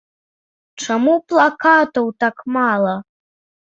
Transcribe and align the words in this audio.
Чаму 0.85 1.13
плакатаў 1.33 2.05
так 2.27 2.35
мала? 2.61 3.01